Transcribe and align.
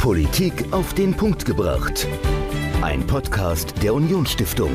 Politik 0.00 0.72
auf 0.72 0.94
den 0.94 1.14
Punkt 1.14 1.44
gebracht. 1.44 2.08
Ein 2.80 3.06
Podcast 3.06 3.74
der 3.82 3.92
Unionsstiftung. 3.92 4.70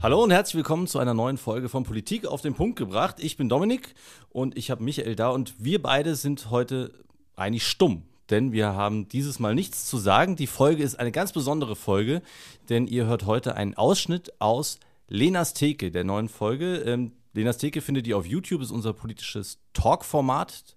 Hallo 0.00 0.22
und 0.22 0.30
herzlich 0.30 0.54
willkommen 0.54 0.86
zu 0.86 1.00
einer 1.00 1.14
neuen 1.14 1.36
Folge 1.36 1.68
von 1.68 1.82
Politik 1.82 2.26
auf 2.26 2.42
den 2.42 2.54
Punkt 2.54 2.78
gebracht. 2.78 3.16
Ich 3.18 3.36
bin 3.36 3.48
Dominik 3.48 3.96
und 4.28 4.56
ich 4.56 4.70
habe 4.70 4.84
Michael 4.84 5.16
da 5.16 5.30
und 5.30 5.52
wir 5.58 5.82
beide 5.82 6.14
sind 6.14 6.50
heute 6.50 6.92
eigentlich 7.34 7.66
stumm, 7.66 8.04
denn 8.30 8.52
wir 8.52 8.74
haben 8.74 9.08
dieses 9.08 9.40
Mal 9.40 9.56
nichts 9.56 9.84
zu 9.84 9.98
sagen. 9.98 10.36
Die 10.36 10.46
Folge 10.46 10.84
ist 10.84 11.00
eine 11.00 11.10
ganz 11.10 11.32
besondere 11.32 11.74
Folge, 11.74 12.22
denn 12.68 12.86
ihr 12.86 13.06
hört 13.06 13.26
heute 13.26 13.56
einen 13.56 13.74
Ausschnitt 13.74 14.32
aus 14.40 14.78
Lenas 15.08 15.54
Theke, 15.54 15.90
der 15.90 16.04
neuen 16.04 16.28
Folge. 16.28 16.76
Ähm, 16.86 17.14
Lenas 17.32 17.58
Theke 17.58 17.80
findet 17.80 18.06
ihr 18.06 18.16
auf 18.16 18.26
YouTube, 18.26 18.62
ist 18.62 18.70
unser 18.70 18.92
politisches 18.92 19.58
Talk-Format. 19.72 20.76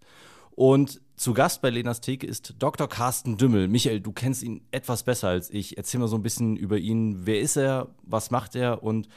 Und 0.52 1.02
zu 1.16 1.34
Gast 1.34 1.62
bei 1.62 1.70
Lenas 1.70 2.02
Theke 2.02 2.28
ist 2.28 2.56
Dr. 2.60 2.88
Carsten 2.88 3.38
Dümmel. 3.38 3.68
Michael, 3.68 4.02
du 4.02 4.12
kennst 4.12 4.44
ihn 4.44 4.62
etwas 4.72 5.04
besser 5.04 5.30
als 5.30 5.50
ich. 5.50 5.78
Erzähl 5.78 6.00
mal 6.00 6.08
so 6.08 6.16
ein 6.16 6.24
bisschen 6.24 6.56
über 6.56 6.78
ihn. 6.78 7.26
Wer 7.26 7.40
ist 7.40 7.56
er? 7.56 7.88
Was 8.04 8.30
macht 8.30 8.56
er? 8.56 8.84
Und 8.84 9.08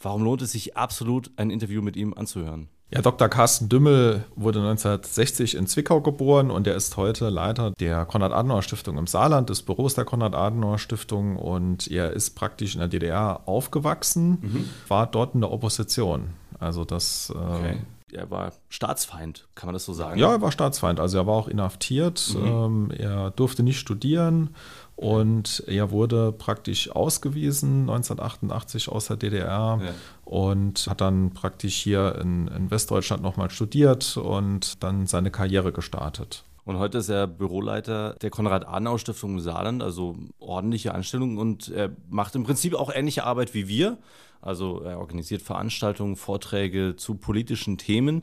warum 0.00 0.24
lohnt 0.24 0.42
es 0.42 0.52
sich 0.52 0.76
absolut, 0.76 1.30
ein 1.36 1.50
Interview 1.50 1.80
mit 1.80 1.96
ihm 1.96 2.14
anzuhören? 2.14 2.68
Ja, 2.90 3.02
Dr. 3.02 3.28
Carsten 3.28 3.68
Dümmel 3.68 4.24
wurde 4.36 4.60
1960 4.60 5.56
in 5.56 5.66
Zwickau 5.66 6.00
geboren 6.00 6.50
und 6.50 6.66
er 6.66 6.76
ist 6.76 6.96
heute 6.96 7.28
Leiter 7.28 7.72
der 7.72 8.04
Konrad-Adenauer-Stiftung 8.04 8.98
im 8.98 9.06
Saarland, 9.06 9.50
des 9.50 9.62
Büros 9.62 9.94
der 9.94 10.04
Konrad-Adenauer-Stiftung 10.04 11.36
und 11.36 11.90
er 11.90 12.12
ist 12.12 12.36
praktisch 12.36 12.74
in 12.74 12.80
der 12.80 12.88
DDR 12.88 13.48
aufgewachsen, 13.48 14.38
mhm. 14.40 14.68
war 14.86 15.06
dort 15.08 15.34
in 15.34 15.40
der 15.40 15.50
Opposition. 15.50 16.34
Also 16.64 16.84
das. 16.84 17.30
Äh, 17.34 17.38
okay. 17.38 17.76
Er 18.12 18.30
war 18.30 18.52
Staatsfeind, 18.68 19.48
kann 19.56 19.66
man 19.66 19.72
das 19.74 19.84
so 19.84 19.92
sagen? 19.92 20.20
Ja, 20.20 20.30
er 20.30 20.40
war 20.40 20.52
Staatsfeind. 20.52 21.00
Also 21.00 21.18
er 21.18 21.26
war 21.26 21.34
auch 21.34 21.48
inhaftiert. 21.48 22.36
Mhm. 22.38 22.46
Ähm, 22.46 22.90
er 22.96 23.30
durfte 23.32 23.64
nicht 23.64 23.80
studieren 23.80 24.54
und 24.94 25.64
er 25.66 25.90
wurde 25.90 26.30
praktisch 26.30 26.90
ausgewiesen 26.92 27.80
1988 27.80 28.88
aus 28.88 29.06
der 29.06 29.16
DDR 29.16 29.80
ja. 29.82 29.92
und 30.24 30.86
hat 30.88 31.00
dann 31.00 31.34
praktisch 31.34 31.74
hier 31.74 32.16
in, 32.20 32.46
in 32.48 32.70
Westdeutschland 32.70 33.22
nochmal 33.22 33.50
studiert 33.50 34.16
und 34.16 34.82
dann 34.84 35.08
seine 35.08 35.32
Karriere 35.32 35.72
gestartet. 35.72 36.44
Und 36.64 36.78
heute 36.78 36.98
ist 36.98 37.10
er 37.10 37.26
Büroleiter 37.26 38.14
der 38.22 38.30
Konrad-Adenauer-Stiftung 38.30 39.32
im 39.32 39.40
Saarland, 39.40 39.82
also 39.82 40.16
ordentliche 40.38 40.94
Anstellung. 40.94 41.36
Und 41.36 41.68
er 41.68 41.90
macht 42.08 42.34
im 42.36 42.44
Prinzip 42.44 42.74
auch 42.74 42.90
ähnliche 42.94 43.24
Arbeit 43.24 43.52
wie 43.52 43.68
wir. 43.68 43.98
Also 44.44 44.80
er 44.82 44.98
organisiert 44.98 45.42
Veranstaltungen, 45.42 46.16
Vorträge 46.16 46.96
zu 46.96 47.14
politischen 47.14 47.78
Themen. 47.78 48.22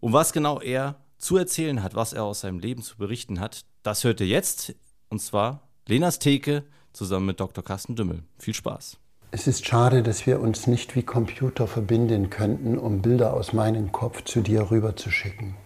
Und 0.00 0.12
was 0.12 0.32
genau 0.32 0.60
er 0.60 0.96
zu 1.18 1.36
erzählen 1.36 1.82
hat, 1.82 1.94
was 1.94 2.12
er 2.12 2.24
aus 2.24 2.40
seinem 2.40 2.58
Leben 2.58 2.82
zu 2.82 2.96
berichten 2.96 3.40
hat, 3.40 3.64
das 3.82 4.04
hört 4.04 4.20
ihr 4.20 4.28
jetzt. 4.28 4.74
Und 5.08 5.20
zwar 5.20 5.68
Lenas 5.88 6.18
Theke 6.18 6.64
zusammen 6.92 7.26
mit 7.26 7.40
Dr. 7.40 7.64
Carsten 7.64 7.96
Dümmel. 7.96 8.22
Viel 8.38 8.54
Spaß. 8.54 8.98
Es 9.32 9.48
ist 9.48 9.66
schade, 9.66 10.04
dass 10.04 10.26
wir 10.26 10.38
uns 10.40 10.68
nicht 10.68 10.94
wie 10.94 11.02
Computer 11.02 11.66
verbinden 11.66 12.30
könnten, 12.30 12.78
um 12.78 13.02
Bilder 13.02 13.34
aus 13.34 13.52
meinem 13.52 13.90
Kopf 13.90 14.22
zu 14.22 14.42
dir 14.42 14.70
rüberzuschicken. 14.70 15.56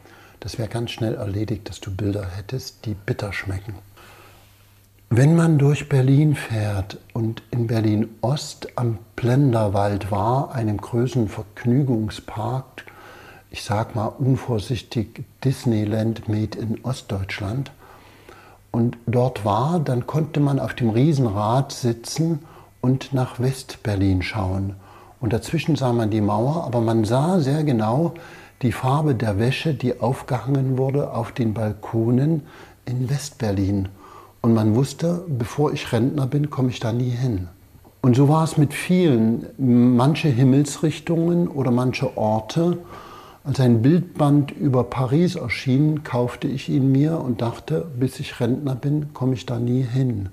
Das 0.41 0.57
wäre 0.57 0.69
ganz 0.69 0.93
schnell 0.93 1.15
erledigt, 1.15 1.69
dass 1.69 1.81
du 1.81 1.95
Bilder 1.95 2.27
hättest, 2.27 2.87
die 2.87 2.95
bitter 2.95 3.35
schmecken. 3.35 3.75
Wenn 5.11 5.37
man 5.37 5.57
durch 5.57 5.89
Berlin 5.89 6.35
fährt 6.35 6.99
und 7.15 7.43
in 7.51 7.67
Berlin 7.67 8.11
Ost 8.21 8.69
am 8.77 8.99
Plenderwald 9.17 10.11
war, 10.11 10.55
einem 10.55 10.77
größeren 10.77 11.29
Vergnügungspark, 11.29 12.85
ich 13.51 13.65
sag 13.65 13.95
mal 13.95 14.09
unvorsichtig 14.09 15.25
Disneyland 15.43 16.29
made 16.29 16.59
in 16.59 16.85
Ostdeutschland, 16.85 17.73
und 18.71 18.99
dort 19.07 19.47
war, 19.47 19.81
dann 19.81 20.07
konnte 20.07 20.41
man 20.41 20.61
auf 20.61 20.75
dem 20.75 20.91
Riesenrad 20.91 21.73
sitzen 21.73 22.41
und 22.83 23.15
nach 23.15 23.41
Westberlin 23.41 24.21
schauen. 24.21 24.75
Und 25.21 25.33
dazwischen 25.33 25.75
sah 25.77 25.95
man 25.95 26.11
die 26.11 26.21
Mauer, 26.21 26.65
aber 26.65 26.83
man 26.83 27.07
sah 27.07 27.41
sehr 27.41 27.65
genau, 27.65 28.13
die 28.61 28.73
Farbe 28.73 29.15
der 29.15 29.39
Wäsche, 29.39 29.73
die 29.73 30.01
aufgehangen 30.01 30.77
wurde 30.77 31.15
auf 31.15 31.33
den 31.33 31.55
Balkonen 31.55 32.43
in 32.85 33.09
Westberlin. 33.09 33.89
Und 34.49 34.55
man 34.55 34.75
wusste, 34.75 35.27
bevor 35.29 35.75
ich 35.75 35.93
Rentner 35.93 36.27
bin, 36.27 36.49
komme 36.49 36.71
ich 36.71 36.81
da 36.81 36.91
nie 36.91 37.11
hin. 37.11 37.49
Und 38.01 38.17
so 38.17 38.31
war 38.31 38.45
es 38.45 38.57
mit 38.57 38.73
vielen. 38.73 39.45
Manche 39.59 40.29
Himmelsrichtungen 40.29 41.49
oder 41.49 41.71
manche 41.71 42.17
Orte. 42.17 42.79
Als 43.45 43.61
ein 43.61 43.83
Bildband 43.83 44.53
über 44.53 44.85
Paris 44.85 45.37
erschien, 45.37 46.03
kaufte 46.03 46.49
ich 46.49 46.71
ihn 46.71 46.91
mir 46.91 47.21
und 47.21 47.43
dachte, 47.43 47.89
bis 48.01 48.21
ich 48.21 48.41
Rentner 48.41 48.75
bin, 48.75 49.13
komme 49.13 49.35
ich 49.35 49.45
da 49.45 49.59
nie 49.59 49.83
hin. 49.83 50.31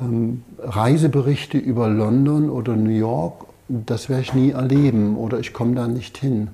Ähm, 0.00 0.42
Reiseberichte 0.58 1.56
über 1.56 1.88
London 1.88 2.50
oder 2.50 2.74
New 2.74 2.90
York, 2.90 3.44
das 3.68 4.08
werde 4.08 4.22
ich 4.22 4.34
nie 4.34 4.50
erleben 4.50 5.16
oder 5.16 5.38
ich 5.38 5.52
komme 5.52 5.76
da 5.76 5.86
nicht 5.86 6.18
hin. 6.18 6.48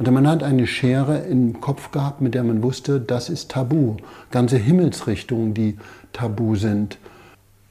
Und 0.00 0.10
man 0.10 0.26
hat 0.26 0.42
eine 0.42 0.66
Schere 0.66 1.18
im 1.18 1.60
Kopf 1.60 1.90
gehabt, 1.90 2.22
mit 2.22 2.32
der 2.32 2.42
man 2.42 2.62
wusste, 2.62 3.00
das 3.00 3.28
ist 3.28 3.50
tabu. 3.50 3.96
Ganze 4.30 4.56
Himmelsrichtungen, 4.56 5.52
die 5.52 5.76
tabu 6.14 6.56
sind. 6.56 6.96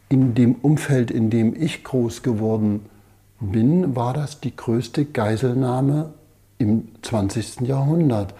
In 0.09 0.35
dem 0.35 0.53
Umfeld, 0.61 1.09
in 1.09 1.31
dem 1.31 1.59
ich 1.59 1.83
groß 1.83 2.21
geworden 2.21 2.85
bin, 3.39 3.95
war 3.95 4.13
das 4.13 4.39
die 4.41 4.55
größte 4.55 5.05
Geiselnahme 5.05 6.13
im 6.59 6.89
20. 7.01 7.61
Jahrhundert. 7.61 8.35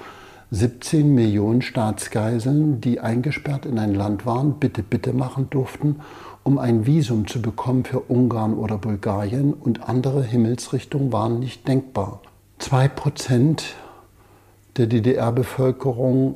17 0.51 1.11
Millionen 1.15 1.63
Staatsgeiseln, 1.63 2.81
die 2.81 2.99
eingesperrt 2.99 3.65
in 3.65 3.79
ein 3.79 3.95
Land 3.95 4.23
waren, 4.23 4.59
bitte, 4.59 4.83
bitte 4.83 5.13
machen 5.13 5.47
durften, 5.49 5.95
um 6.43 6.59
ein 6.59 6.85
Visum 6.85 7.25
zu 7.25 7.41
bekommen 7.41 7.85
für 7.85 8.01
Ungarn 8.01 8.53
oder 8.53 8.77
Bulgarien 8.77 9.51
und 9.51 9.89
andere 9.89 10.21
Himmelsrichtungen 10.21 11.11
waren 11.11 11.39
nicht 11.39 11.67
denkbar. 11.67 12.21
Zwei 12.59 12.89
Prozent 12.89 13.75
der 14.75 14.87
DDR-Bevölkerung 14.87 16.35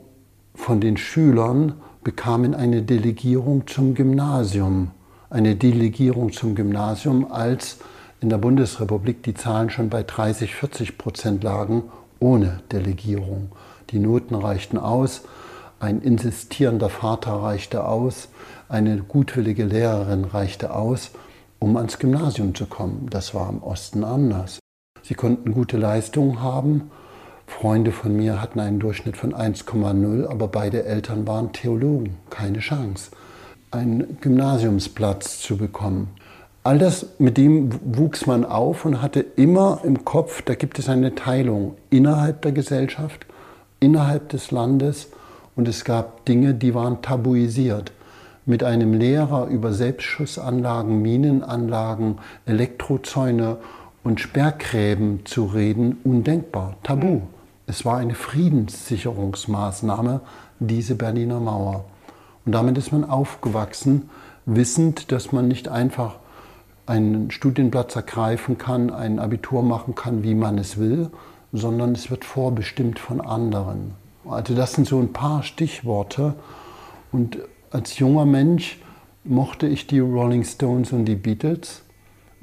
von 0.56 0.79
den 0.79 0.95
Schülern 0.95 1.73
bekamen 2.01 2.56
eine 2.56 2.81
Delegierung 2.81 3.67
zum 3.67 3.94
Gymnasium. 3.94 4.91
Eine 5.29 5.57
Delegierung 5.57 6.31
zum 6.31 6.56
Gymnasium, 6.56 7.29
als 7.29 7.79
in 8.22 8.29
der 8.29 8.38
Bundesrepublik 8.38 9.22
die 9.23 9.33
Zahlen 9.33 9.69
schon 9.69 9.89
bei 9.89 10.01
30, 10.01 10.56
40 10.56 10.97
Prozent 10.97 11.44
lagen, 11.44 11.83
ohne 12.19 12.62
Delegierung. 12.72 13.51
Die 13.89 14.00
Noten 14.00 14.35
reichten 14.35 14.78
aus, 14.78 15.23
ein 15.81 16.01
insistierender 16.01 16.89
Vater 16.89 17.33
reichte 17.33 17.85
aus, 17.85 18.29
eine 18.69 19.03
gutwillige 19.03 19.66
Lehrerin 19.66 20.23
reichte 20.23 20.73
aus, 20.73 21.12
um 21.59 21.75
ans 21.75 22.00
Gymnasium 22.00 22.56
zu 22.56 22.66
kommen. 22.66 23.07
Das 23.09 23.35
war 23.35 23.50
im 23.50 23.62
Osten 23.62 24.06
anders. 24.06 24.62
Sie 25.03 25.14
konnten 25.16 25.53
gute 25.53 25.78
Leistungen 25.78 26.41
haben. 26.41 26.90
Freunde 27.46 27.91
von 27.91 28.16
mir 28.16 28.41
hatten 28.41 28.59
einen 28.59 28.80
Durchschnitt 28.80 29.18
von 29.18 29.34
1,0, 29.34 30.28
aber 30.28 30.47
beide 30.47 30.86
Eltern 30.86 31.28
waren 31.28 31.52
Theologen. 31.52 32.16
Keine 32.30 32.59
Chance, 32.59 33.12
einen 33.69 34.18
Gymnasiumsplatz 34.22 35.40
zu 35.40 35.58
bekommen. 35.58 36.08
All 36.63 36.80
das, 36.80 37.08
mit 37.19 37.38
dem 37.38 37.72
wuchs 37.84 38.25
man 38.25 38.46
auf 38.46 38.86
und 38.86 39.02
hatte 39.02 39.19
immer 39.19 39.81
im 39.84 40.06
Kopf, 40.06 40.42
da 40.42 40.56
gibt 40.56 40.80
es 40.80 40.88
eine 40.88 41.13
Teilung 41.13 41.75
innerhalb 41.90 42.42
der 42.42 42.53
Gesellschaft, 42.53 43.25
innerhalb 43.81 44.30
des 44.30 44.52
Landes 44.52 45.09
und 45.58 45.68
es 45.68 45.84
gab 45.84 46.24
Dinge, 46.25 46.53
die 46.53 46.74
waren 46.74 47.02
tabuisiert. 47.02 47.92
Mit 48.46 48.63
einem 48.63 48.94
Lehrer 48.94 49.47
über 49.47 49.74
Selbstschussanlagen, 49.74 51.02
Minenanlagen, 51.02 52.19
Elektrozäune 52.46 53.58
und 54.03 54.19
Sperrgräben 54.19 55.25
zu 55.25 55.46
reden, 55.46 55.97
undenkbar, 56.03 56.75
tabu. 56.83 57.22
Es 57.66 57.86
war 57.86 57.95
eine 57.98 58.16
Friedenssicherungsmaßnahme, 58.16 60.19
diese 60.60 60.95
Berliner 60.95 61.39
Mauer. 61.39 61.86
Und 62.45 62.51
damit 62.51 62.77
ist 62.77 62.92
man 62.92 63.06
aufgewachsen, 63.06 64.10
wissend, 64.45 65.13
dass 65.13 65.31
man 65.31 65.48
nicht 65.48 65.69
einfach 65.69 66.18
einen 66.86 67.31
Studienplatz 67.31 67.95
ergreifen 67.95 68.57
kann, 68.57 68.89
ein 68.89 69.19
Abitur 69.19 69.63
machen 69.63 69.95
kann, 69.95 70.24
wie 70.24 70.36
man 70.36 70.57
es 70.57 70.77
will, 70.77 71.10
sondern 71.54 71.94
es 71.94 72.12
wird 72.12 72.25
vorbestimmt 72.25 73.00
von 73.00 73.22
anderen. 73.22 73.94
Also 74.25 74.56
das 74.56 74.74
sind 74.74 74.88
so 74.88 75.00
ein 75.00 75.13
paar 75.13 75.44
Stichworte. 75.44 76.33
Und 77.12 77.38
als 77.72 78.00
junger 78.00 78.25
Mensch 78.25 78.80
mochte 79.24 79.68
ich 79.68 79.88
die 79.88 80.00
Rolling 80.00 80.44
Stones 80.44 80.92
und 80.92 81.06
die 81.06 81.16
Beatles. 81.16 81.83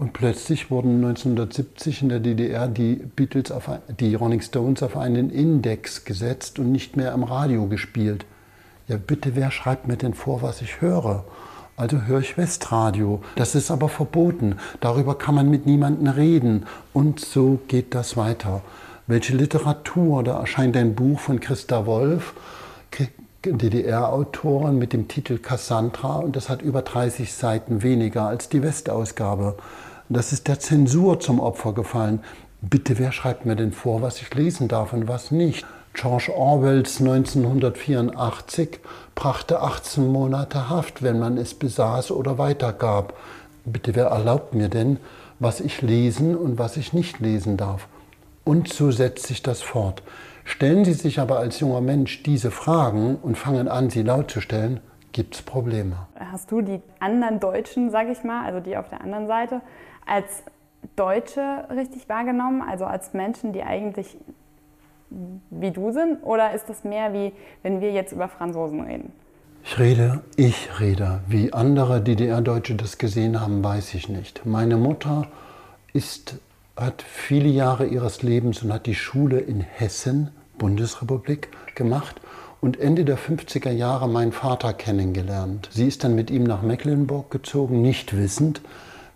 Und 0.01 0.15
plötzlich 0.15 0.71
wurden 0.71 1.05
1970 1.05 2.01
in 2.01 2.09
der 2.09 2.21
DDR 2.21 2.69
die 2.69 2.95
Beatles, 2.95 3.53
auf, 3.53 3.69
die 4.01 4.15
Rolling 4.15 4.41
Stones 4.41 4.83
auf 4.83 4.97
einen 4.97 5.29
Index 5.29 6.07
gesetzt 6.07 6.59
und 6.59 6.73
nicht 6.73 6.97
mehr 6.97 7.13
am 7.13 7.23
Radio 7.23 7.67
gespielt. 7.67 8.25
Ja, 8.89 8.97
bitte, 8.97 9.37
wer 9.37 9.51
schreibt 9.51 9.89
mir 9.89 9.99
denn 9.99 10.15
vor, 10.15 10.41
was 10.41 10.63
ich 10.63 10.81
höre? 10.81 11.27
Also 11.77 12.01
höre 12.07 12.21
ich 12.21 12.39
Westradio. 12.39 13.21
Das 13.37 13.55
ist 13.55 13.71
aber 13.71 13.91
verboten. 13.91 14.57
Darüber 14.81 15.19
kann 15.19 15.35
man 15.35 15.51
mit 15.51 15.67
niemandem 15.67 16.09
reden. 16.09 16.65
Und 16.95 17.21
so 17.21 17.61
geht 17.69 17.95
das 17.95 18.17
weiter. 18.17 18.63
welche 19.07 19.37
Literatur, 19.37 20.25
da 20.25 20.41
erscheint 20.41 20.79
ein 20.79 20.95
Buch 20.95 21.21
von 21.21 21.41
Christa 21.41 21.85
Wolf, 21.85 22.33
DDR-Autorin 23.43 24.79
mit 24.79 24.93
dem 24.93 25.09
Titel 25.09 25.39
Cassandra 25.39 26.17
und 26.17 26.37
das 26.37 26.51
hat 26.51 26.61
über 26.61 26.83
30 26.83 27.33
Seiten 27.33 27.83
weniger 27.83 28.27
als 28.27 28.51
die 28.51 28.63
Westausgabe. 28.63 29.57
Das 30.11 30.33
ist 30.33 30.47
der 30.47 30.61
Zensur 30.61 31.21
zum 31.21 31.41
Opfer 31.41 31.73
gefallen. 31.73 32.21
Bitte, 32.61 32.99
wer 32.99 33.13
schreibt 33.13 33.47
mir 33.47 33.57
denn 33.57 33.73
vor, 33.73 34.03
was 34.03 34.21
ich 34.21 34.35
lesen 34.35 34.69
darf 34.69 34.93
und 34.93 35.09
was 35.09 35.31
nicht? 35.31 35.65
George 35.95 36.33
Orwells 36.37 37.01
1984 37.01 38.81
brachte 39.15 39.61
18 39.61 40.07
Monate 40.07 40.69
Haft, 40.69 41.03
wenn 41.03 41.19
man 41.19 41.39
es 41.39 41.55
besaß 41.55 42.11
oder 42.11 42.37
weitergab. 42.37 43.15
Bitte, 43.65 43.95
wer 43.95 44.07
erlaubt 44.07 44.55
mir 44.55 44.69
denn, 44.69 44.99
was 45.39 45.61
ich 45.61 45.81
lesen 45.81 46.37
und 46.37 46.59
was 46.59 46.77
ich 46.77 46.93
nicht 46.93 47.21
lesen 47.21 47.57
darf? 47.57 47.89
Und 48.45 48.71
so 48.73 48.91
setzt 48.91 49.27
sich 49.27 49.43
das 49.43 49.63
fort. 49.63 50.03
Stellen 50.51 50.85
Sie 50.85 50.95
sich 50.95 51.21
aber 51.21 51.39
als 51.39 51.61
junger 51.61 51.81
Mensch 51.81 52.25
diese 52.25 52.51
Fragen 52.51 53.17
und 53.23 53.39
fangen 53.39 53.69
an, 53.69 53.89
sie 53.89 54.03
laut 54.03 54.33
zu 54.33 54.41
stellen, 54.41 54.81
gibt 55.13 55.37
es 55.37 55.43
Probleme. 55.43 56.09
Hast 56.19 56.51
du 56.51 56.61
die 56.61 56.81
anderen 56.99 57.39
Deutschen, 57.39 57.91
sage 57.93 58.11
ich 58.11 58.25
mal, 58.25 58.45
also 58.45 58.59
die 58.59 58.77
auf 58.77 58.89
der 58.89 59.01
anderen 59.01 59.29
Seite, 59.29 59.63
als 60.05 60.43
Deutsche 60.97 61.67
richtig 61.71 62.09
wahrgenommen, 62.09 62.63
also 62.69 62.85
als 62.85 63.15
Menschen, 63.15 63.53
die 63.53 63.63
eigentlich 63.63 64.17
wie 65.51 65.71
du 65.71 65.93
sind? 65.93 66.19
Oder 66.25 66.53
ist 66.53 66.69
das 66.69 66.83
mehr 66.83 67.13
wie, 67.13 67.33
wenn 67.63 67.81
wir 67.81 67.93
jetzt 67.93 68.13
über 68.13 68.29
Franzosen 68.29 68.81
reden? 68.81 69.13
Ich 69.63 69.79
rede, 69.79 70.21
ich 70.35 70.81
rede. 70.81 71.21
Wie 71.29 71.53
andere 71.53 72.03
DDR-Deutsche 72.03 72.75
das 72.75 72.99
gesehen 72.99 73.41
haben, 73.41 73.63
weiß 73.63 73.95
ich 73.95 74.09
nicht. 74.09 74.45
Meine 74.47 74.77
Mutter 74.77 75.29
ist, 75.93 76.41
hat 76.77 77.03
viele 77.03 77.49
Jahre 77.49 77.87
ihres 77.87 78.23
Lebens 78.23 78.65
und 78.65 78.73
hat 78.73 78.87
die 78.87 78.97
Schule 78.97 79.39
in 79.39 79.61
Hessen, 79.61 80.33
Bundesrepublik, 80.61 81.49
gemacht 81.75 82.21
und 82.61 82.79
Ende 82.79 83.05
der 83.05 83.19
50er 83.19 83.71
Jahre 83.71 84.09
meinen 84.09 84.33
Vater 84.33 84.73
kennengelernt. 84.73 85.69
Sie 85.73 85.89
ist 85.89 86.05
dann 86.05 86.15
mit 86.15 86.31
ihm 86.31 86.45
nach 86.45 86.63
Mecklenburg 86.63 87.31
gezogen, 87.31 87.83
nicht 87.83 88.17
wissend, 88.17 88.61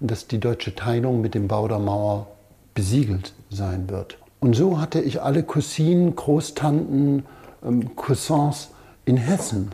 dass 0.01 0.27
die 0.27 0.41
deutsche 0.41 0.75
Teilung 0.75 1.21
mit 1.21 1.35
dem 1.35 1.47
Bau 1.47 1.69
der 1.69 1.79
Mauer 1.79 2.27
besiegelt 2.75 3.33
sein 3.51 3.89
wird. 3.89 4.19
Und 4.41 4.57
so 4.57 4.81
hatte 4.81 5.01
ich 5.01 5.23
alle 5.23 5.43
Cousinen, 5.43 6.17
Großtanten, 6.17 7.25
ähm, 7.65 7.95
Cousins 7.97 8.71
in 9.05 9.17
Hessen. 9.17 9.71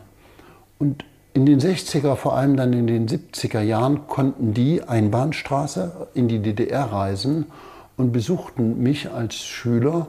Und 0.78 1.04
in 1.32 1.46
den 1.46 1.60
60er, 1.60 2.16
vor 2.16 2.36
allem 2.36 2.56
dann 2.56 2.72
in 2.72 2.86
den 2.86 3.08
70er 3.08 3.60
Jahren, 3.60 4.08
konnten 4.08 4.52
die 4.52 4.82
Einbahnstraße 4.82 6.08
in 6.14 6.28
die 6.28 6.40
DDR 6.40 6.84
reisen 6.84 7.46
und 7.96 8.12
besuchten 8.12 8.82
mich 8.82 9.10
als 9.10 9.36
Schüler 9.36 10.08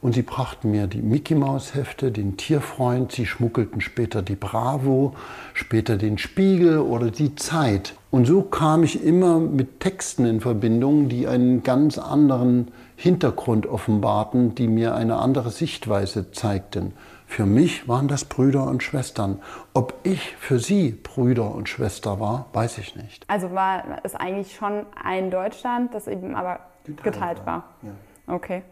und 0.00 0.12
sie 0.14 0.22
brachten 0.22 0.70
mir 0.70 0.86
die 0.86 1.02
Mickey 1.02 1.34
Maus 1.34 1.74
Hefte, 1.74 2.12
den 2.12 2.36
Tierfreund, 2.36 3.12
sie 3.12 3.26
schmuggelten 3.26 3.80
später 3.80 4.22
die 4.22 4.36
Bravo, 4.36 5.14
später 5.54 5.96
den 5.96 6.18
Spiegel 6.18 6.78
oder 6.78 7.10
die 7.10 7.34
Zeit. 7.34 7.94
Und 8.10 8.26
so 8.26 8.42
kam 8.42 8.82
ich 8.82 9.02
immer 9.02 9.40
mit 9.40 9.80
Texten 9.80 10.26
in 10.26 10.40
Verbindung, 10.40 11.08
die 11.08 11.26
einen 11.26 11.62
ganz 11.62 11.98
anderen 11.98 12.72
Hintergrund 12.96 13.66
offenbarten, 13.66 14.54
die 14.54 14.68
mir 14.68 14.94
eine 14.94 15.16
andere 15.16 15.50
Sichtweise 15.50 16.30
zeigten. 16.30 16.92
Für 17.26 17.44
mich 17.44 17.88
waren 17.88 18.06
das 18.06 18.24
Brüder 18.24 18.64
und 18.64 18.82
Schwestern. 18.82 19.40
Ob 19.74 19.94
ich 20.04 20.36
für 20.36 20.58
sie 20.60 20.92
Brüder 20.92 21.52
und 21.54 21.68
Schwester 21.68 22.20
war, 22.20 22.46
weiß 22.52 22.78
ich 22.78 22.94
nicht. 22.96 23.24
Also 23.28 23.52
war 23.52 23.98
es 24.04 24.14
eigentlich 24.14 24.54
schon 24.54 24.86
ein 25.02 25.30
Deutschland, 25.30 25.92
das 25.92 26.06
eben 26.06 26.36
aber 26.36 26.60
geteilt 27.02 27.38
war. 27.40 27.46
war. 27.46 27.64
Ja. 27.82 28.34
Okay. 28.34 28.62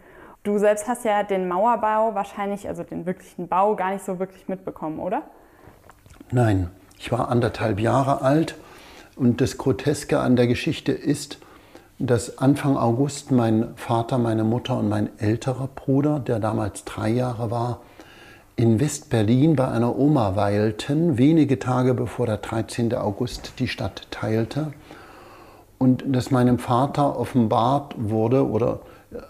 Du 0.45 0.59
selbst 0.59 0.87
hast 0.87 1.07
ja 1.07 1.23
den 1.23 1.49
Mauerbau 1.49 2.15
wahrscheinlich, 2.15 2.69
also 2.69 2.83
den 2.83 3.07
wirklichen 3.07 3.49
Bau, 3.49 3.77
gar 3.77 3.95
nicht 3.95 4.05
so 4.05 4.19
wirklich 4.19 4.47
mitbekommen, 4.47 4.99
oder? 4.99 5.23
Nein, 6.31 6.69
ich 6.99 7.11
war 7.11 7.31
anderthalb 7.31 7.81
Jahre 7.81 8.21
alt 8.21 8.55
und 9.17 9.41
das 9.41 9.57
Groteske 9.57 10.21
an 10.21 10.37
der 10.37 10.47
Geschichte 10.47 10.93
ist, 10.93 11.39
dass 11.99 12.37
Anfang 12.37 12.77
August 12.77 13.31
mein 13.31 13.75
Vater, 13.77 14.19
meine 14.19 14.45
Mutter 14.45 14.79
und 14.79 14.91
mein 14.91 15.19
älterer 15.19 15.69
Bruder, 15.75 16.21
der 16.21 16.41
damals 16.41 16.85
drei 16.85 17.09
Jahre 17.09 17.51
war, 17.51 17.81
in 18.57 18.81
West-Berlin 18.81 19.57
bei 19.57 19.69
einer 19.69 19.97
Oma 19.99 20.37
weilten, 20.37 21.17
wenige 21.17 21.59
Tage 21.59 21.95
bevor 21.95 22.27
der 22.27 22.37
13. 22.37 22.95
August 22.95 23.55
die 23.61 23.69
Stadt 23.69 24.09
teilte. 24.11 24.75
Und 25.79 26.05
dass 26.07 26.31
meinem 26.31 26.59
Vater 26.59 27.19
offenbart 27.19 27.95
wurde 27.97 28.47
oder 28.47 28.81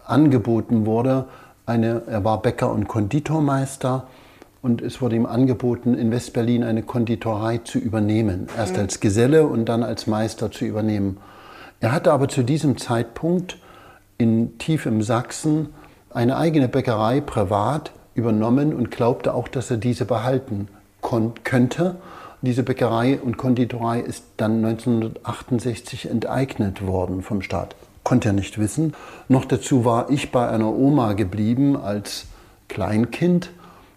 angeboten 0.06 0.86
wurde. 0.86 1.26
Eine, 1.66 2.02
er 2.06 2.24
war 2.24 2.42
Bäcker 2.42 2.70
und 2.70 2.88
Konditormeister 2.88 4.06
und 4.62 4.80
es 4.80 5.02
wurde 5.02 5.16
ihm 5.16 5.26
angeboten, 5.26 5.94
in 5.94 6.10
Westberlin 6.10 6.64
eine 6.64 6.82
Konditorei 6.82 7.58
zu 7.58 7.78
übernehmen. 7.78 8.48
Erst 8.56 8.74
mhm. 8.74 8.80
als 8.80 9.00
Geselle 9.00 9.46
und 9.46 9.66
dann 9.66 9.82
als 9.82 10.06
Meister 10.06 10.50
zu 10.50 10.64
übernehmen. 10.64 11.18
Er 11.80 11.92
hatte 11.92 12.12
aber 12.12 12.28
zu 12.28 12.42
diesem 12.42 12.78
Zeitpunkt 12.78 13.58
in 14.16 14.58
tief 14.58 14.86
im 14.86 15.02
Sachsen 15.02 15.68
eine 16.10 16.36
eigene 16.36 16.68
Bäckerei 16.68 17.20
privat 17.20 17.92
übernommen 18.14 18.74
und 18.74 18.90
glaubte 18.90 19.34
auch, 19.34 19.48
dass 19.48 19.70
er 19.70 19.76
diese 19.76 20.04
behalten 20.04 20.68
könnte. 21.44 21.96
Diese 22.40 22.62
Bäckerei 22.62 23.18
und 23.20 23.36
Konditorei 23.36 24.00
ist 24.00 24.24
dann 24.36 24.64
1968 24.64 26.08
enteignet 26.08 26.86
worden 26.86 27.22
vom 27.22 27.42
Staat 27.42 27.74
konnte 28.04 28.28
er 28.28 28.34
nicht 28.34 28.58
wissen. 28.58 28.94
Noch 29.28 29.44
dazu 29.44 29.84
war 29.84 30.10
ich 30.10 30.30
bei 30.30 30.48
einer 30.48 30.72
Oma 30.72 31.14
geblieben 31.14 31.76
als 31.76 32.26
Kleinkind 32.68 33.50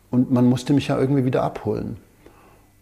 und 0.10 0.32
man 0.32 0.46
musste 0.46 0.74
mich 0.74 0.88
ja 0.88 0.98
irgendwie 0.98 1.26
wieder 1.26 1.44
abholen. 1.44 1.98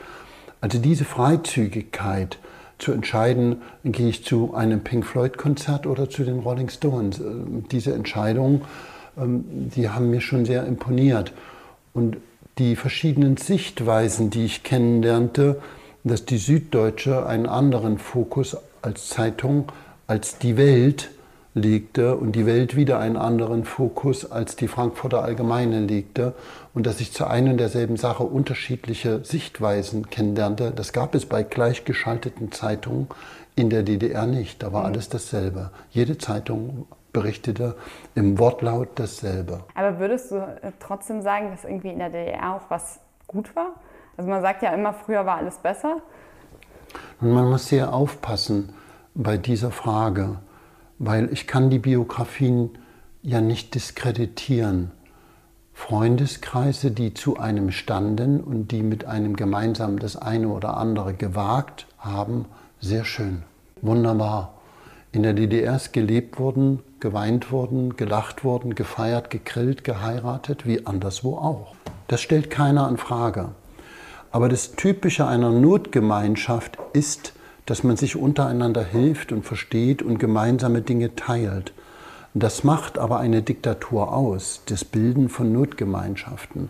Also 0.61 0.79
diese 0.79 1.03
Freizügigkeit, 1.03 2.39
zu 2.77 2.91
entscheiden, 2.91 3.61
gehe 3.83 4.09
ich 4.09 4.23
zu 4.23 4.53
einem 4.53 4.81
Pink 4.81 5.05
Floyd-Konzert 5.05 5.87
oder 5.87 6.09
zu 6.09 6.23
den 6.23 6.39
Rolling 6.39 6.69
Stones. 6.69 7.19
Äh, 7.19 7.23
diese 7.71 7.93
Entscheidungen, 7.93 8.61
ähm, 9.17 9.45
die 9.47 9.89
haben 9.89 10.09
mir 10.09 10.21
schon 10.21 10.45
sehr 10.45 10.65
imponiert. 10.65 11.33
Und 11.93 12.17
die 12.57 12.75
verschiedenen 12.75 13.37
Sichtweisen, 13.37 14.29
die 14.29 14.45
ich 14.45 14.63
kennenlernte, 14.63 15.61
dass 16.03 16.25
die 16.25 16.37
Süddeutsche 16.37 17.25
einen 17.25 17.45
anderen 17.45 17.97
Fokus 17.97 18.57
als 18.81 19.09
Zeitung 19.09 19.71
als 20.07 20.37
die 20.37 20.57
Welt 20.57 21.09
legte 21.53 22.15
und 22.15 22.33
die 22.33 22.45
Welt 22.45 22.75
wieder 22.75 22.99
einen 22.99 23.17
anderen 23.17 23.63
Fokus 23.63 24.31
als 24.31 24.55
die 24.55 24.67
Frankfurter 24.67 25.23
Allgemeine 25.23 25.81
legte 25.81 26.33
und 26.73 26.87
dass 26.87 26.99
ich 26.99 27.13
zu 27.13 27.27
einer 27.27 27.51
und 27.51 27.57
derselben 27.57 27.97
Sache 27.97 28.23
unterschiedliche 28.23 29.23
Sichtweisen 29.23 30.09
kennenlernte. 30.09 30.71
Das 30.71 30.93
gab 30.93 31.13
es 31.13 31.25
bei 31.25 31.43
gleichgeschalteten 31.43 32.51
Zeitungen 32.51 33.07
in 33.55 33.69
der 33.69 33.83
DDR 33.83 34.25
nicht. 34.25 34.63
Da 34.63 34.73
war 34.73 34.85
alles 34.85 35.09
dasselbe. 35.09 35.69
Jede 35.91 36.17
Zeitung 36.17 36.87
berichtete 37.11 37.75
im 38.15 38.39
Wortlaut 38.39 38.89
dasselbe. 38.95 39.63
Aber 39.75 39.99
würdest 39.99 40.31
du 40.31 40.37
äh, 40.37 40.71
trotzdem 40.79 41.21
sagen, 41.21 41.51
dass 41.51 41.63
irgendwie 41.63 41.89
in 41.89 41.99
der 41.99 42.09
DDR 42.09 42.55
auch 42.55 42.69
was 42.69 42.99
gut 43.27 43.55
war? 43.55 43.75
Also 44.17 44.29
man 44.29 44.41
sagt 44.41 44.63
ja 44.63 44.73
immer, 44.73 44.93
früher 44.93 45.25
war 45.25 45.37
alles 45.37 45.57
besser. 45.57 45.97
Und 47.21 47.31
man 47.31 47.49
muss 47.49 47.67
sehr 47.67 47.93
aufpassen 47.93 48.73
bei 49.13 49.37
dieser 49.37 49.69
Frage 49.69 50.39
weil 51.05 51.31
ich 51.33 51.47
kann 51.47 51.69
die 51.69 51.79
Biografien 51.79 52.69
ja 53.21 53.41
nicht 53.41 53.75
diskreditieren. 53.75 54.91
Freundeskreise, 55.73 56.91
die 56.91 57.13
zu 57.13 57.37
einem 57.37 57.71
standen 57.71 58.39
und 58.39 58.71
die 58.71 58.83
mit 58.83 59.05
einem 59.05 59.35
gemeinsam 59.35 59.99
das 59.99 60.15
eine 60.15 60.47
oder 60.47 60.77
andere 60.77 61.13
gewagt 61.13 61.87
haben, 61.97 62.45
sehr 62.79 63.03
schön, 63.03 63.43
wunderbar. 63.81 64.53
In 65.11 65.23
der 65.23 65.33
DDR 65.33 65.75
ist 65.75 65.93
gelebt 65.93 66.39
worden, 66.39 66.79
geweint 66.99 67.51
worden, 67.51 67.97
gelacht 67.97 68.43
worden, 68.43 68.73
gefeiert, 68.73 69.29
gegrillt, 69.29 69.83
geheiratet, 69.83 70.65
wie 70.65 70.85
anderswo 70.85 71.35
auch. 71.35 71.75
Das 72.07 72.21
stellt 72.21 72.49
keiner 72.49 72.87
in 72.87 72.97
Frage. 72.97 73.49
Aber 74.31 74.47
das 74.47 74.71
Typische 74.71 75.27
einer 75.27 75.51
Notgemeinschaft 75.51 76.77
ist, 76.93 77.33
dass 77.65 77.83
man 77.83 77.97
sich 77.97 78.15
untereinander 78.15 78.83
hilft 78.83 79.31
und 79.31 79.45
versteht 79.45 80.01
und 80.01 80.19
gemeinsame 80.19 80.81
Dinge 80.81 81.15
teilt. 81.15 81.73
Das 82.33 82.63
macht 82.63 82.97
aber 82.97 83.19
eine 83.19 83.41
Diktatur 83.41 84.13
aus, 84.13 84.61
das 84.65 84.83
Bilden 84.83 85.29
von 85.29 85.53
Notgemeinschaften. 85.53 86.69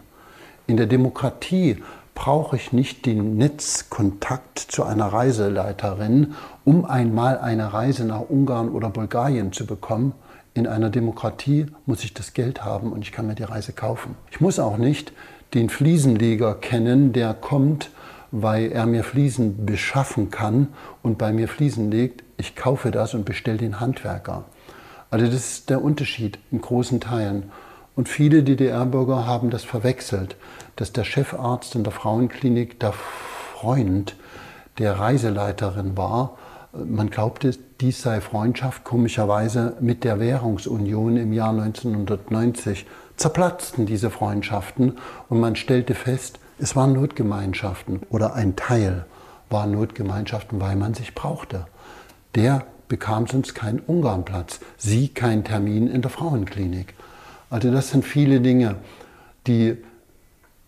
In 0.68 0.78
der 0.78 0.88
Demokratie 0.88 1.78
brauche 2.16 2.56
ich 2.56 2.74
nicht 2.74 3.06
den 3.06 3.38
Netzkontakt 3.38 4.60
zu 4.60 4.84
einer 4.84 5.08
Reiseleiterin, 5.08 6.36
um 6.64 6.86
einmal 6.86 7.40
eine 7.40 7.74
Reise 7.74 8.06
nach 8.06 8.30
Ungarn 8.30 8.70
oder 8.70 8.90
Bulgarien 8.90 9.52
zu 9.52 9.66
bekommen. 9.66 10.14
In 10.54 10.68
einer 10.68 10.90
Demokratie 10.90 11.66
muss 11.86 12.04
ich 12.04 12.14
das 12.14 12.34
Geld 12.34 12.64
haben 12.64 12.92
und 12.92 13.02
ich 13.02 13.12
kann 13.12 13.26
mir 13.26 13.36
die 13.36 13.44
Reise 13.44 13.74
kaufen. 13.74 14.16
Ich 14.32 14.42
muss 14.42 14.60
auch 14.60 14.78
nicht 14.78 15.14
den 15.54 15.70
Fliesenleger 15.70 16.56
kennen, 16.56 17.14
der 17.14 17.34
kommt 17.34 17.90
weil 18.36 18.72
er 18.72 18.88
mir 18.88 19.04
Fliesen 19.04 19.64
beschaffen 19.64 20.32
kann 20.32 20.70
und 21.04 21.20
bei 21.20 21.32
mir 21.32 21.48
Fliesen 21.48 21.92
legt. 21.92 22.24
Ich 22.38 22.56
kaufe 22.56 22.90
das 22.90 23.14
und 23.14 23.26
bestelle 23.26 23.60
den 23.60 23.80
Handwerker. 23.80 24.46
Also 25.12 25.28
das 25.28 25.36
ist 25.36 25.70
der 25.70 25.84
Unterschied 25.84 26.40
in 26.52 26.60
großen 26.60 27.00
Teilen. 27.00 27.52
Und 27.96 28.10
viele 28.10 28.42
DDR-Bürger 28.42 29.28
haben 29.28 29.52
das 29.52 29.64
verwechselt, 29.64 30.36
dass 30.78 30.92
der 30.92 31.04
Chefarzt 31.04 31.76
in 31.76 31.84
der 31.84 31.94
Frauenklinik 31.94 32.80
der 32.80 32.94
Freund 32.94 34.16
der 34.80 34.98
Reiseleiterin 34.98 35.96
war. 35.96 36.40
Man 36.74 37.12
glaubte, 37.12 37.52
dies 37.82 38.02
sei 38.02 38.20
Freundschaft. 38.20 38.84
Komischerweise 38.84 39.78
mit 39.80 40.04
der 40.04 40.20
Währungsunion 40.20 41.18
im 41.18 41.34
Jahr 41.34 41.52
1990 41.52 42.88
zerplatzten 43.16 43.86
diese 43.86 44.10
Freundschaften 44.10 44.98
und 45.30 45.40
man 45.40 45.56
stellte 45.56 45.94
fest, 45.94 46.40
es 46.60 46.76
waren 46.76 46.94
Notgemeinschaften 46.94 48.02
oder 48.10 48.34
ein 48.34 48.56
Teil 48.56 49.06
waren 49.50 49.72
Notgemeinschaften, 49.72 50.60
weil 50.62 50.76
man 50.76 50.94
sich 50.94 51.16
brauchte. 51.16 51.68
Der 52.36 52.66
bekam 52.88 53.28
sonst 53.28 53.54
keinen 53.56 53.80
Ungarnplatz, 53.80 54.60
sie 54.78 55.08
keinen 55.08 55.44
Termin 55.44 55.88
in 55.88 56.02
der 56.02 56.12
Frauenklinik. 56.12 56.94
Also 57.50 57.72
das 57.72 57.90
sind 57.90 58.06
viele 58.06 58.42
Dinge, 58.42 58.76
die 59.48 59.78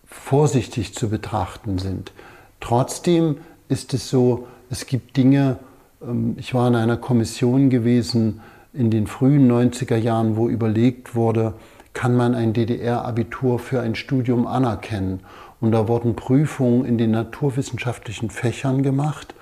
vorsichtig 0.06 0.94
zu 0.94 1.08
betrachten 1.08 1.78
sind. 1.78 2.12
Trotzdem 2.60 3.38
ist 3.68 3.94
es 3.94 4.08
so, 4.08 4.46
es 4.70 4.86
gibt 4.86 5.16
Dinge, 5.16 5.58
ähm, 6.02 6.36
ich 6.38 6.54
war 6.54 6.68
in 6.68 6.76
einer 6.76 6.96
Kommission 6.96 7.70
gewesen 7.70 8.40
in 8.72 8.90
den 8.90 9.06
frühen 9.06 9.50
90er 9.50 9.96
Jahren, 9.96 10.36
wo 10.36 10.48
überlegt 10.48 11.14
wurde, 11.14 11.54
kann 11.92 12.14
man 12.14 12.34
ein 12.34 12.52
DDR-Abitur 12.52 13.58
für 13.58 13.80
ein 13.80 13.94
Studium 13.94 14.46
anerkennen? 14.46 15.20
Und 15.60 15.72
da 15.72 15.88
wurden 15.88 16.16
Prüfungen 16.16 16.84
in 16.84 16.98
den 16.98 17.10
naturwissenschaftlichen 17.12 18.30
Fächern 18.30 18.82
gemacht 18.82 19.34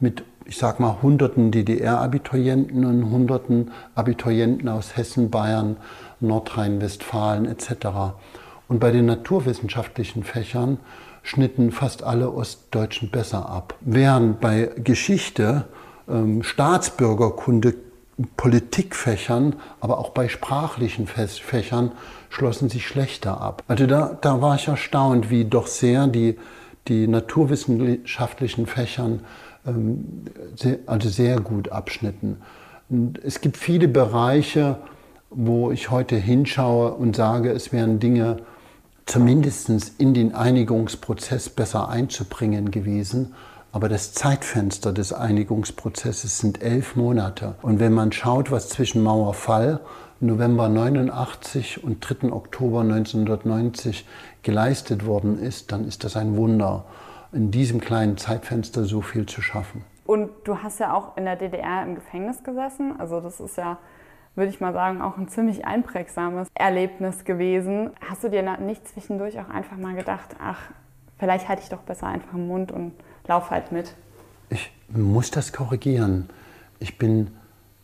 mit, 0.00 0.22
ich 0.44 0.56
sag 0.56 0.80
mal, 0.80 0.98
hunderten 1.02 1.50
DDR-Abiturienten 1.50 2.84
und 2.84 3.10
hunderten 3.10 3.70
Abiturienten 3.94 4.68
aus 4.68 4.96
Hessen, 4.96 5.30
Bayern, 5.30 5.76
Nordrhein-Westfalen 6.20 7.46
etc. 7.46 8.14
Und 8.68 8.80
bei 8.80 8.90
den 8.90 9.06
naturwissenschaftlichen 9.06 10.24
Fächern 10.24 10.78
schnitten 11.22 11.72
fast 11.72 12.02
alle 12.02 12.32
Ostdeutschen 12.32 13.10
besser 13.10 13.48
ab. 13.48 13.74
Während 13.80 14.40
bei 14.40 14.70
Geschichte, 14.82 15.66
ähm, 16.08 16.42
Staatsbürgerkunde, 16.42 17.74
Politikfächern, 18.36 19.56
aber 19.80 19.98
auch 19.98 20.10
bei 20.10 20.28
sprachlichen 20.28 21.06
Fächern 21.06 21.92
schlossen 22.30 22.68
sich 22.68 22.86
schlechter 22.86 23.40
ab. 23.40 23.62
Also 23.68 23.86
da, 23.86 24.18
da 24.20 24.40
war 24.40 24.56
ich 24.56 24.68
erstaunt, 24.68 25.30
wie 25.30 25.44
doch 25.44 25.66
sehr 25.66 26.08
die, 26.08 26.36
die 26.88 27.06
naturwissenschaftlichen 27.06 28.66
Fächern 28.66 29.20
ähm, 29.66 30.24
sehr, 30.56 30.78
also 30.86 31.08
sehr 31.08 31.40
gut 31.40 31.70
abschnitten. 31.70 32.38
Und 32.88 33.22
es 33.22 33.40
gibt 33.40 33.56
viele 33.56 33.86
Bereiche, 33.86 34.78
wo 35.30 35.70
ich 35.70 35.90
heute 35.90 36.16
hinschaue 36.16 36.92
und 36.94 37.14
sage, 37.14 37.50
es 37.52 37.72
wären 37.72 38.00
Dinge 38.00 38.38
zumindest 39.06 39.70
in 39.98 40.14
den 40.14 40.34
Einigungsprozess 40.34 41.50
besser 41.50 41.88
einzubringen 41.88 42.70
gewesen. 42.70 43.34
Aber 43.70 43.88
das 43.88 44.12
Zeitfenster 44.14 44.92
des 44.92 45.12
Einigungsprozesses 45.12 46.38
sind 46.38 46.62
elf 46.62 46.96
Monate. 46.96 47.54
Und 47.60 47.80
wenn 47.80 47.92
man 47.92 48.12
schaut, 48.12 48.50
was 48.50 48.70
zwischen 48.70 49.02
Mauerfall 49.02 49.80
November 50.20 50.68
89 50.68 51.84
und 51.84 52.00
3. 52.00 52.32
Oktober 52.32 52.80
1990 52.80 54.06
geleistet 54.42 55.06
worden 55.06 55.38
ist, 55.38 55.70
dann 55.70 55.86
ist 55.86 56.02
das 56.02 56.16
ein 56.16 56.36
Wunder, 56.36 56.86
in 57.32 57.50
diesem 57.50 57.80
kleinen 57.80 58.16
Zeitfenster 58.16 58.84
so 58.84 59.02
viel 59.02 59.26
zu 59.26 59.42
schaffen. 59.42 59.84
Und 60.06 60.30
du 60.44 60.62
hast 60.62 60.80
ja 60.80 60.94
auch 60.94 61.16
in 61.18 61.26
der 61.26 61.36
DDR 61.36 61.82
im 61.82 61.94
Gefängnis 61.94 62.42
gesessen. 62.42 62.94
Also 62.98 63.20
das 63.20 63.38
ist 63.38 63.58
ja, 63.58 63.76
würde 64.34 64.50
ich 64.50 64.60
mal 64.60 64.72
sagen, 64.72 65.02
auch 65.02 65.18
ein 65.18 65.28
ziemlich 65.28 65.66
einprägsames 65.66 66.48
Erlebnis 66.54 67.24
gewesen. 67.24 67.90
Hast 68.08 68.24
du 68.24 68.30
dir 68.30 68.42
nicht 68.58 68.88
zwischendurch 68.88 69.38
auch 69.38 69.50
einfach 69.50 69.76
mal 69.76 69.94
gedacht, 69.94 70.34
ach, 70.42 70.70
vielleicht 71.18 71.48
halte 71.48 71.62
ich 71.62 71.68
doch 71.68 71.82
besser 71.82 72.06
einfach 72.06 72.32
im 72.32 72.48
Mund 72.48 72.72
und 72.72 72.92
lauf 73.28 73.50
halt 73.50 73.72
mit? 73.72 73.94
Ich 74.50 74.72
muss 74.88 75.30
das 75.30 75.52
korrigieren. 75.52 76.28
Ich 76.80 76.98
bin 76.98 77.28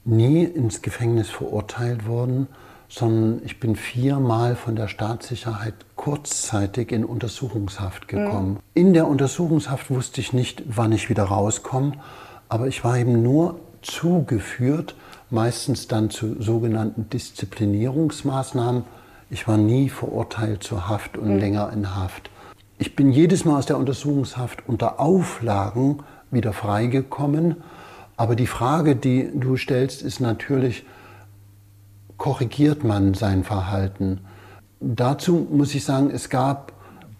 nie 0.04 0.44
ins 0.44 0.82
Gefängnis 0.82 1.30
verurteilt 1.30 2.06
worden, 2.06 2.48
sondern 2.88 3.42
ich 3.44 3.60
bin 3.60 3.76
viermal 3.76 4.56
von 4.56 4.76
der 4.76 4.88
Staatssicherheit 4.88 5.74
kurzzeitig 5.96 6.92
in 6.92 7.04
Untersuchungshaft 7.04 8.08
gekommen. 8.08 8.54
Mhm. 8.54 8.58
In 8.74 8.94
der 8.94 9.08
Untersuchungshaft 9.08 9.90
wusste 9.90 10.20
ich 10.20 10.32
nicht, 10.32 10.62
wann 10.66 10.92
ich 10.92 11.08
wieder 11.08 11.24
rauskomme, 11.24 11.92
aber 12.48 12.68
ich 12.68 12.84
war 12.84 12.98
eben 12.98 13.22
nur 13.22 13.58
zugeführt, 13.82 14.94
meistens 15.30 15.88
dann 15.88 16.10
zu 16.10 16.40
sogenannten 16.40 17.08
Disziplinierungsmaßnahmen. 17.10 18.84
Ich 19.30 19.48
war 19.48 19.56
nie 19.56 19.88
verurteilt 19.88 20.62
zur 20.62 20.88
Haft 20.88 21.16
und 21.16 21.34
mhm. 21.34 21.40
länger 21.40 21.72
in 21.72 21.96
Haft. 21.96 22.30
Ich 22.78 22.96
bin 22.96 23.12
jedes 23.12 23.44
Mal 23.44 23.58
aus 23.58 23.66
der 23.66 23.78
Untersuchungshaft 23.78 24.64
unter 24.66 25.00
Auflagen 25.00 26.02
wieder 26.30 26.52
freigekommen 26.52 27.56
aber 28.16 28.36
die 28.36 28.46
Frage, 28.46 28.96
die 28.96 29.30
du 29.34 29.56
stellst, 29.56 30.02
ist 30.02 30.20
natürlich, 30.20 30.84
korrigiert 32.16 32.84
man 32.84 33.14
sein 33.14 33.42
Verhalten? 33.42 34.20
Dazu 34.80 35.46
muss 35.50 35.74
ich 35.74 35.84
sagen, 35.84 36.10
es 36.10 36.28
gab 36.28 36.72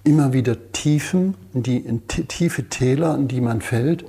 immer 0.04 0.32
wieder 0.32 0.72
Tiefen, 0.72 1.34
die, 1.52 1.82
tiefe 2.28 2.68
Täler, 2.68 3.16
in 3.16 3.26
die 3.26 3.40
man 3.40 3.60
fällt. 3.60 4.04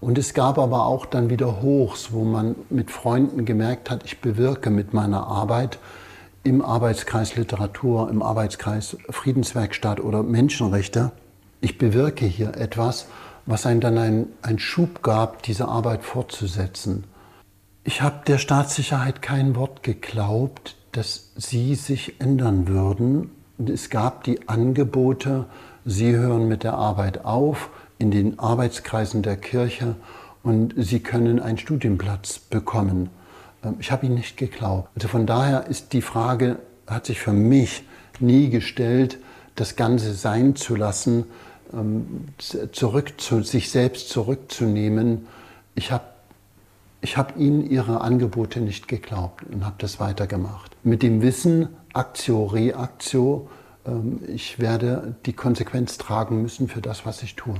Und 0.00 0.18
es 0.18 0.32
gab 0.32 0.58
aber 0.58 0.86
auch 0.86 1.06
dann 1.06 1.30
wieder 1.30 1.60
Hochs, 1.60 2.12
wo 2.12 2.24
man 2.24 2.54
mit 2.70 2.90
Freunden 2.90 3.44
gemerkt 3.44 3.90
hat, 3.90 4.04
ich 4.04 4.20
bewirke 4.20 4.70
mit 4.70 4.94
meiner 4.94 5.26
Arbeit 5.26 5.78
im 6.44 6.62
Arbeitskreis 6.62 7.36
Literatur, 7.36 8.08
im 8.10 8.22
Arbeitskreis 8.22 8.96
Friedenswerkstatt 9.10 10.00
oder 10.00 10.22
Menschenrechte, 10.22 11.12
ich 11.60 11.78
bewirke 11.78 12.26
hier 12.26 12.56
etwas 12.56 13.06
was 13.46 13.66
einem 13.66 13.80
dann 13.80 13.98
einen 14.42 14.58
Schub 14.58 15.02
gab, 15.02 15.42
diese 15.42 15.68
Arbeit 15.68 16.02
fortzusetzen. 16.02 17.04
Ich 17.84 18.00
habe 18.00 18.22
der 18.26 18.38
Staatssicherheit 18.38 19.20
kein 19.20 19.54
Wort 19.56 19.82
geglaubt, 19.82 20.76
dass 20.92 21.32
sie 21.36 21.74
sich 21.74 22.20
ändern 22.20 22.68
würden. 22.68 23.30
Es 23.66 23.90
gab 23.90 24.24
die 24.24 24.48
Angebote, 24.48 25.46
sie 25.84 26.16
hören 26.16 26.48
mit 26.48 26.62
der 26.64 26.74
Arbeit 26.74 27.24
auf, 27.24 27.70
in 27.98 28.10
den 28.10 28.38
Arbeitskreisen 28.38 29.22
der 29.22 29.36
Kirche 29.36 29.96
und 30.42 30.74
Sie 30.76 31.00
können 31.00 31.40
einen 31.40 31.56
Studienplatz 31.56 32.38
bekommen. 32.38 33.08
Ähm, 33.64 33.76
ich 33.80 33.90
habe 33.90 34.06
Ihnen 34.06 34.16
nicht 34.16 34.36
geglaubt. 34.36 34.88
Also 34.94 35.08
von 35.08 35.26
daher 35.26 35.66
ist 35.66 35.92
die 35.92 36.02
Frage, 36.02 36.58
hat 36.86 37.06
sich 37.06 37.20
für 37.20 37.32
mich 37.32 37.84
nie 38.20 38.50
gestellt, 38.50 39.18
das 39.54 39.76
Ganze 39.76 40.14
sein 40.14 40.56
zu 40.56 40.76
lassen, 40.76 41.24
ähm, 41.72 42.26
zurück 42.72 43.14
zu 43.18 43.42
sich 43.42 43.70
selbst 43.70 44.08
zurückzunehmen. 44.08 45.26
Ich 45.74 45.92
habe 45.92 46.04
ich 47.00 47.18
hab 47.18 47.36
Ihnen 47.36 47.68
Ihre 47.68 48.00
Angebote 48.00 48.60
nicht 48.60 48.88
geglaubt 48.88 49.44
und 49.52 49.64
habe 49.64 49.76
das 49.78 50.00
weitergemacht. 50.00 50.74
Mit 50.84 51.02
dem 51.02 51.20
Wissen, 51.20 51.68
Aktio, 51.92 52.46
Reaktio, 52.46 53.48
ähm, 53.86 54.20
ich 54.26 54.58
werde 54.58 55.14
die 55.26 55.34
Konsequenz 55.34 55.98
tragen 55.98 56.40
müssen 56.40 56.66
für 56.68 56.80
das, 56.80 57.04
was 57.04 57.22
ich 57.22 57.36
tue. 57.36 57.56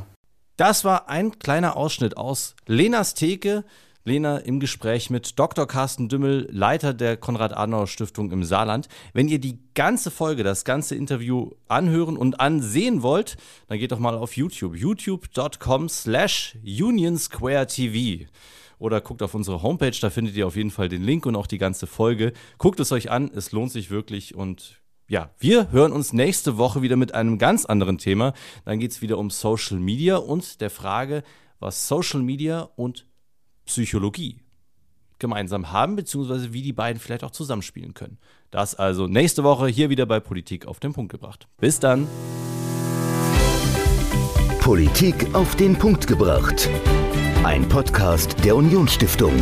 Das 0.56 0.84
war 0.84 1.08
ein 1.08 1.38
kleiner 1.38 1.76
Ausschnitt 1.76 2.16
aus 2.16 2.54
Lenas 2.66 3.14
Theke. 3.14 3.64
Lena 4.06 4.36
im 4.36 4.60
Gespräch 4.60 5.08
mit 5.08 5.38
Dr. 5.38 5.66
Carsten 5.66 6.10
Dümmel, 6.10 6.46
Leiter 6.50 6.92
der 6.92 7.16
Konrad-Adenauer-Stiftung 7.16 8.30
im 8.32 8.44
Saarland. 8.44 8.88
Wenn 9.14 9.28
ihr 9.28 9.38
die 9.38 9.60
ganze 9.72 10.10
Folge, 10.10 10.44
das 10.44 10.66
ganze 10.66 10.94
Interview 10.94 11.52
anhören 11.68 12.18
und 12.18 12.38
ansehen 12.38 13.02
wollt, 13.02 13.38
dann 13.66 13.78
geht 13.78 13.92
doch 13.92 13.98
mal 13.98 14.14
auf 14.14 14.36
YouTube. 14.36 14.76
youtube.com 14.76 15.88
slash 15.88 16.58
unionsquaretv 16.62 18.26
oder 18.78 19.00
guckt 19.00 19.22
auf 19.22 19.34
unsere 19.34 19.62
Homepage, 19.62 19.96
da 19.98 20.10
findet 20.10 20.36
ihr 20.36 20.46
auf 20.46 20.56
jeden 20.56 20.70
Fall 20.70 20.90
den 20.90 21.02
Link 21.02 21.24
und 21.24 21.34
auch 21.34 21.46
die 21.46 21.56
ganze 21.56 21.86
Folge. 21.86 22.34
Guckt 22.58 22.80
es 22.80 22.92
euch 22.92 23.10
an, 23.10 23.30
es 23.34 23.52
lohnt 23.52 23.72
sich 23.72 23.90
wirklich 23.90 24.34
und 24.34 24.82
ja, 25.08 25.30
wir 25.38 25.70
hören 25.70 25.92
uns 25.92 26.12
nächste 26.12 26.58
Woche 26.58 26.82
wieder 26.82 26.96
mit 26.96 27.14
einem 27.14 27.38
ganz 27.38 27.64
anderen 27.64 27.96
Thema. 27.96 28.34
Dann 28.66 28.80
geht 28.80 28.90
es 28.90 29.00
wieder 29.00 29.16
um 29.16 29.30
Social 29.30 29.78
Media 29.78 30.16
und 30.16 30.60
der 30.60 30.68
Frage, 30.68 31.22
was 31.58 31.88
Social 31.88 32.20
Media 32.20 32.68
und 32.76 33.06
Psychologie 33.66 34.40
gemeinsam 35.18 35.72
haben, 35.72 35.96
beziehungsweise 35.96 36.52
wie 36.52 36.62
die 36.62 36.72
beiden 36.72 37.00
vielleicht 37.00 37.24
auch 37.24 37.30
zusammenspielen 37.30 37.94
können. 37.94 38.18
Das 38.50 38.74
also 38.74 39.06
nächste 39.06 39.44
Woche 39.44 39.68
hier 39.68 39.90
wieder 39.90 40.06
bei 40.06 40.20
Politik 40.20 40.66
auf 40.66 40.80
den 40.80 40.92
Punkt 40.92 41.12
gebracht. 41.12 41.48
Bis 41.58 41.80
dann. 41.80 42.06
Politik 44.60 45.34
auf 45.34 45.56
den 45.56 45.76
Punkt 45.76 46.06
gebracht. 46.06 46.68
Ein 47.42 47.68
Podcast 47.68 48.42
der 48.44 48.56
Unionsstiftung. 48.56 49.34